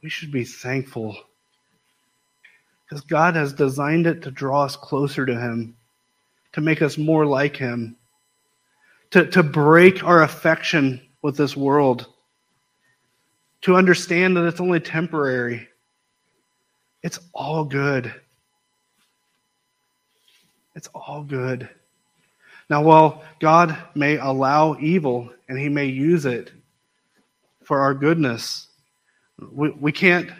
[0.01, 1.17] we should be thankful
[2.91, 5.75] because God has designed it to draw us closer to Him,
[6.53, 7.95] to make us more like Him
[9.11, 12.07] to, to break our affection with this world,
[13.61, 15.67] to understand that it's only temporary.
[17.03, 18.13] It's all good.
[20.75, 21.69] It's all good.
[22.69, 26.51] Now, while God may allow evil and He may use it
[27.63, 28.67] for our goodness,
[29.51, 30.31] we, we can't.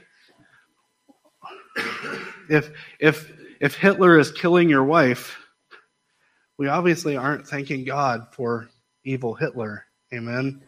[2.50, 5.38] If, if, if Hitler is killing your wife,
[6.62, 8.70] we obviously aren't thanking God for
[9.04, 9.84] evil Hitler.
[10.14, 10.62] Amen.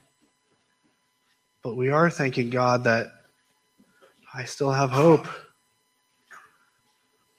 [1.62, 3.14] But we are thanking God that
[4.34, 5.28] I still have hope.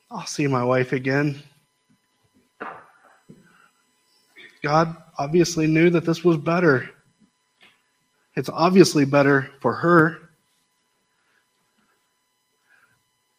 [0.08, 1.42] I'll see my wife again.
[4.62, 6.88] God obviously knew that this was better.
[8.36, 10.30] It's obviously better for her.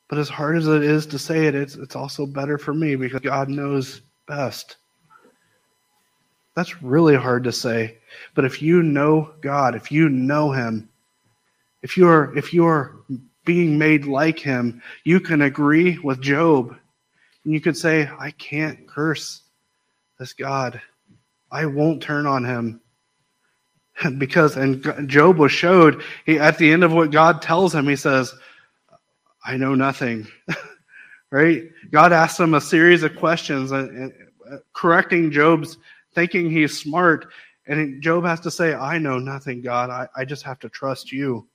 [0.10, 2.98] But as hard as it is to say it, it's, it's also better for me
[2.98, 4.76] because God knows best.
[6.56, 7.98] That's really hard to say.
[8.34, 10.90] But if you know God, if you know him,
[11.82, 12.96] if you're if you're
[13.44, 16.76] being made like him, you can agree with Job.
[17.44, 19.44] And you could say, I can't curse
[20.18, 20.82] this God.
[21.52, 22.82] I won't turn on him.
[24.18, 27.96] because and Job was showed he, at the end of what God tells him, he
[27.96, 28.34] says,
[29.46, 30.28] I know nothing.
[31.32, 31.64] right?
[31.92, 34.10] God asks him a series of questions, uh,
[34.52, 35.78] uh, correcting Job's
[36.16, 37.28] thinking he's smart.
[37.68, 39.90] And Job has to say, I know nothing, God.
[39.90, 41.48] I, I just have to trust you.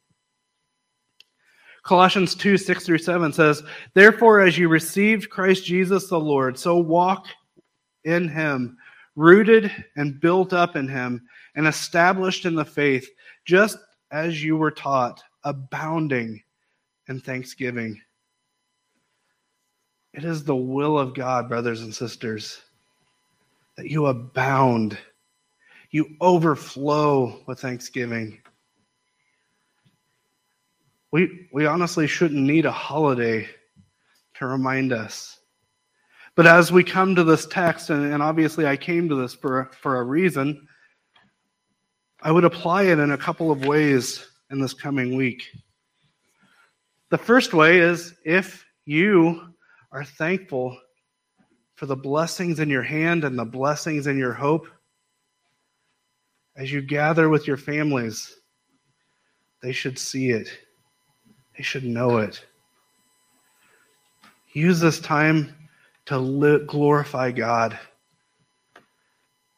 [1.82, 3.62] Colossians 2 6 through 7 says,
[3.94, 7.26] Therefore, as you received Christ Jesus the Lord, so walk
[8.04, 8.76] in him,
[9.16, 13.08] rooted and built up in him, and established in the faith,
[13.46, 13.78] just
[14.10, 16.42] as you were taught, abounding
[17.08, 18.00] in thanksgiving.
[20.12, 22.60] It is the will of God, brothers and sisters
[23.80, 24.98] that you abound,
[25.90, 28.38] you overflow with thanksgiving.
[31.10, 33.48] We, we honestly shouldn't need a holiday
[34.34, 35.40] to remind us.
[36.34, 39.70] But as we come to this text, and, and obviously I came to this for,
[39.80, 40.68] for a reason,
[42.20, 45.44] I would apply it in a couple of ways in this coming week.
[47.08, 49.54] The first way is if you
[49.90, 50.78] are thankful
[51.80, 54.66] for the blessings in your hand and the blessings in your hope
[56.54, 58.36] as you gather with your families.
[59.62, 60.50] They should see it,
[61.56, 62.44] they should know it.
[64.52, 65.54] Use this time
[66.04, 67.78] to glorify God.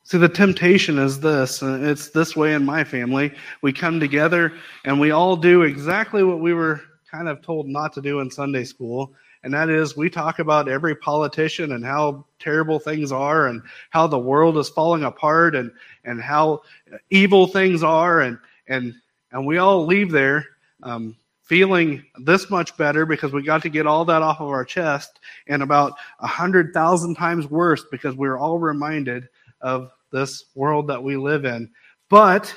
[0.05, 3.35] See, the temptation is this, and it's this way in my family.
[3.63, 4.53] We come together
[4.85, 8.31] and we all do exactly what we were kind of told not to do in
[8.31, 9.13] Sunday school
[9.45, 14.07] and that is we talk about every politician and how terrible things are and how
[14.07, 15.71] the world is falling apart and
[16.05, 16.63] and how
[17.11, 18.39] evil things are and
[18.69, 18.95] and
[19.33, 20.47] and we all leave there
[20.83, 24.65] um, feeling this much better because we got to get all that off of our
[24.65, 29.29] chest and about a hundred thousand times worse because we're all reminded
[29.61, 31.69] of this world that we live in
[32.09, 32.55] but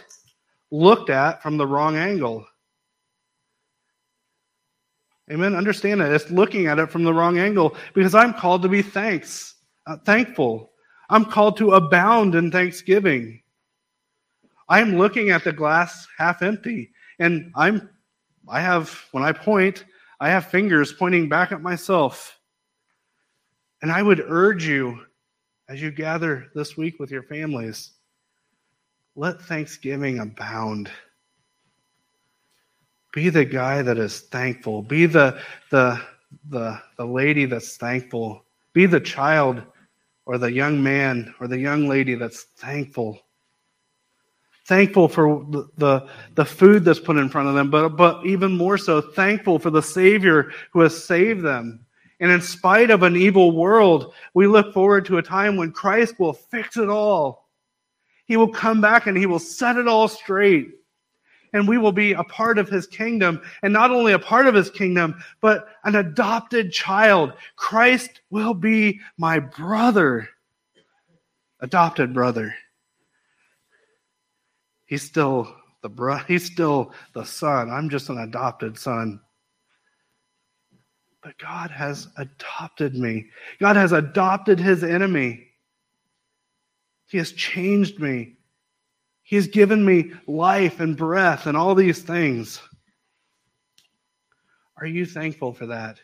[0.71, 2.45] looked at from the wrong angle
[5.32, 5.55] Amen.
[5.55, 6.11] Understand that.
[6.11, 9.55] It's looking at it from the wrong angle because I'm called to be thanks,
[9.88, 10.71] uh, thankful.
[11.09, 13.41] I'm called to abound in thanksgiving.
[14.69, 16.91] I'm looking at the glass half empty.
[17.19, 17.89] And I'm,
[18.47, 19.86] I have, when I point,
[20.19, 22.39] I have fingers pointing back at myself.
[23.82, 25.05] And I would urge you,
[25.69, 27.91] as you gather this week with your families,
[29.15, 30.89] let thanksgiving abound.
[33.16, 34.82] Be the guy that is thankful.
[34.82, 35.39] Be the,
[35.72, 36.01] the,
[36.49, 38.43] the, the lady that's thankful.
[38.74, 39.63] Be the child
[40.26, 43.18] or the young man or the young lady that's thankful.
[44.66, 48.51] Thankful for the, the, the food that's put in front of them, but, but even
[48.51, 51.86] more so, thankful for the Savior who has saved them.
[52.20, 56.20] And in spite of an evil world, we look forward to a time when Christ
[56.20, 57.47] will fix it all.
[58.26, 60.74] He will come back and he will set it all straight
[61.55, 63.41] and we will be a part of his kingdom.
[63.63, 67.31] And not only a part of his kingdom, but an adopted child.
[67.55, 70.27] Christ will be my brother,
[71.61, 72.53] adopted brother.
[74.85, 77.69] He's still the bro- he's still the son.
[77.69, 79.21] I'm just an adopted son.
[81.23, 83.27] But God has adopted me.
[83.61, 85.47] God has adopted his enemy.
[87.07, 88.34] He has changed me.
[89.26, 92.61] He has given me life and breath and all these things.
[94.78, 95.99] Are you thankful for that?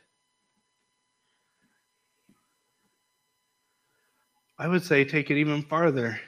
[4.58, 6.20] I would say take it even farther.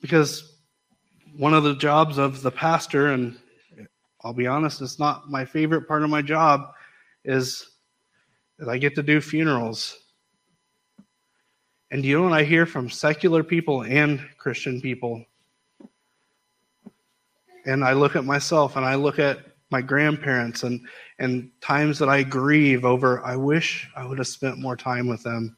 [0.00, 0.56] Because
[1.36, 3.38] one of the jobs of the pastor, and
[4.24, 6.72] I'll be honest, it's not my favorite part of my job,
[7.24, 7.70] is
[8.58, 9.96] that I get to do funerals.
[11.90, 15.24] And you know what I hear from secular people and Christian people?
[17.66, 20.80] And I look at myself and I look at my grandparents and,
[21.18, 25.22] and times that I grieve over, I wish I would have spent more time with
[25.22, 25.56] them.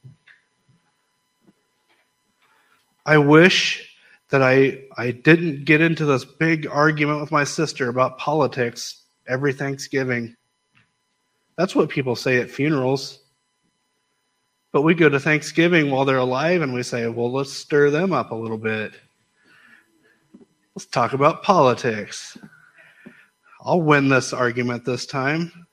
[3.05, 3.97] I wish
[4.29, 9.53] that I, I didn't get into this big argument with my sister about politics every
[9.53, 10.37] Thanksgiving.
[11.57, 13.22] That's what people say at funerals.
[14.73, 18.15] But we go to Thanksgiving while they're alive and we say, well, let's stir them
[18.15, 18.95] up a little bit.
[20.75, 22.39] Let's talk about politics.
[23.61, 25.67] I'll win this argument this time.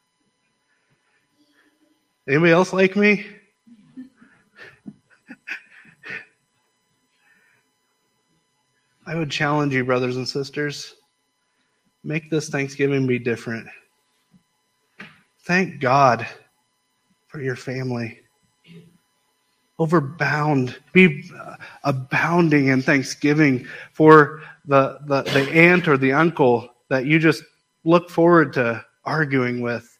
[2.28, 3.26] Anybody else like me?
[9.08, 10.94] I would challenge you, brothers and sisters,
[12.04, 13.68] make this Thanksgiving be different.
[15.46, 16.28] Thank God
[17.28, 18.20] for your family
[19.80, 27.06] overbound, be uh, abounding in thanksgiving for the, the, the aunt or the uncle that
[27.06, 27.44] you just
[27.86, 29.98] look forward to arguing with.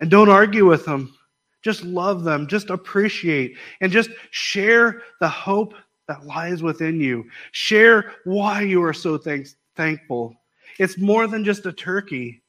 [0.00, 1.14] And don't argue with them.
[1.62, 2.46] Just love them.
[2.46, 5.74] Just appreciate and just share the hope
[6.08, 7.24] that lies within you.
[7.52, 10.34] Share why you are so thanks, thankful.
[10.78, 12.42] It's more than just a turkey,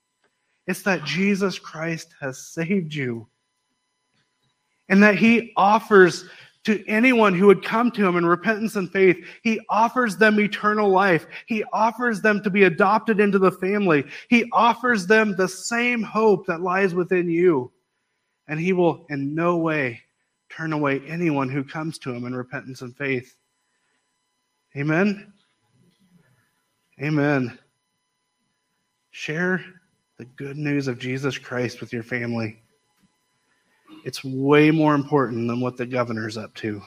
[0.66, 3.28] it's that Jesus Christ has saved you
[4.94, 6.26] and that he offers
[6.66, 10.88] to anyone who would come to him in repentance and faith, he offers them eternal
[10.88, 11.26] life.
[11.48, 14.04] He offers them to be adopted into the family.
[14.30, 17.72] He offers them the same hope that lies within you.
[18.48, 20.00] And he will in no way
[20.48, 23.36] turn away anyone who comes to him in repentance and faith.
[24.78, 25.34] Amen.
[27.02, 27.58] Amen.
[29.10, 29.66] Share
[30.20, 32.63] the good news of Jesus Christ with your family.
[34.04, 36.82] It's way more important than what the governor's up to.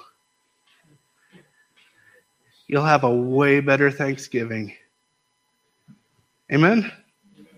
[2.67, 4.75] You'll have a way better Thanksgiving.
[6.53, 6.91] Amen?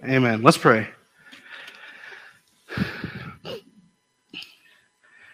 [0.05, 0.43] Amen.
[0.43, 0.89] Let's pray.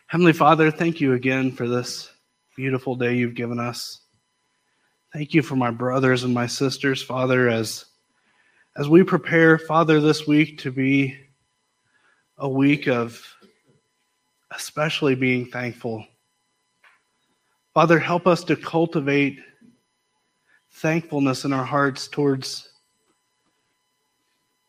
[0.06, 2.10] Heavenly Father, thank you again for this
[2.56, 4.00] beautiful day you've given us.
[5.12, 7.86] Thank you for my brothers and my sisters, Father, as
[8.76, 11.16] as we prepare, Father, this week to be
[12.38, 13.24] a week of
[14.50, 16.04] especially being thankful.
[17.72, 19.38] Father, help us to cultivate
[20.74, 22.68] thankfulness in our hearts towards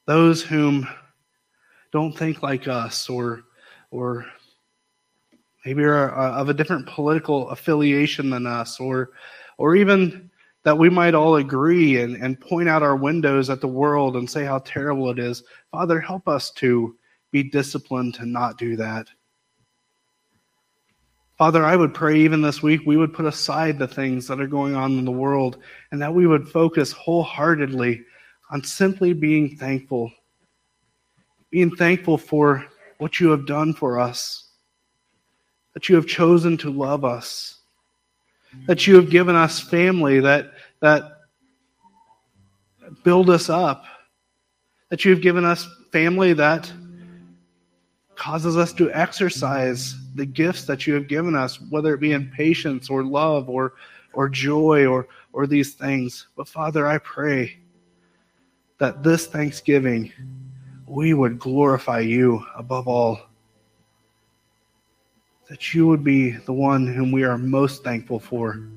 [0.05, 0.88] those whom
[1.91, 3.43] don't think like us or
[3.91, 4.26] or
[5.65, 9.11] maybe are uh, of a different political affiliation than us or
[9.57, 10.30] or even
[10.63, 14.30] that we might all agree and, and point out our windows at the world and
[14.30, 15.43] say how terrible it is.
[15.71, 16.97] Father, help us to
[17.32, 19.07] be disciplined to not do that.
[21.38, 24.47] Father, I would pray even this week we would put aside the things that are
[24.47, 25.57] going on in the world
[25.91, 28.03] and that we would focus wholeheartedly
[28.51, 30.11] on simply being thankful.
[31.49, 32.65] Being thankful for
[32.99, 34.49] what you have done for us,
[35.73, 37.59] that you have chosen to love us,
[38.67, 41.03] that you have given us family that, that
[43.03, 43.83] build us up,
[44.89, 46.71] that you've given us family that
[48.16, 52.30] causes us to exercise the gifts that you have given us, whether it be in
[52.32, 53.74] patience or love or,
[54.13, 56.28] or joy or, or these things.
[56.36, 57.57] But Father, I pray
[58.78, 60.11] that this Thanksgiving
[60.88, 63.20] we would glorify you above all.
[65.49, 68.51] That you would be the one whom we are most thankful for.
[68.51, 68.72] And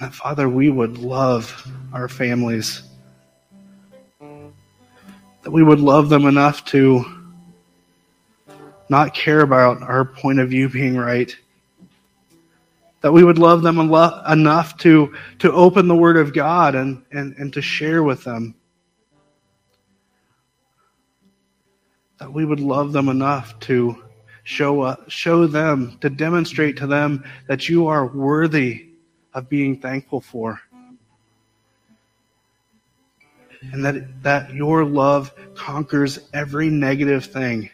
[0.00, 2.82] that, Father, we would love our families.
[5.46, 7.04] That we would love them enough to
[8.88, 11.36] not care about our point of view being right.
[13.02, 17.36] That we would love them enough to, to open the Word of God and, and,
[17.36, 18.56] and to share with them.
[22.18, 24.02] That we would love them enough to
[24.42, 28.88] show, uh, show them, to demonstrate to them that you are worthy
[29.32, 30.60] of being thankful for.
[33.72, 37.70] And that, that your love conquers every negative thing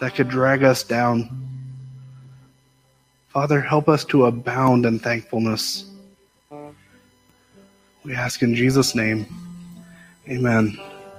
[0.00, 1.48] that could drag us down.
[3.28, 5.90] Father, help us to abound in thankfulness.
[8.04, 9.26] We ask in Jesus' name.
[10.28, 10.78] Amen.